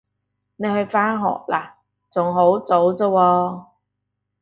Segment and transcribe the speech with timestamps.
[0.55, 1.73] 你去返學喇？
[2.09, 3.65] 仲好早咋喎